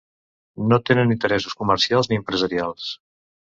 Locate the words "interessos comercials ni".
1.17-2.21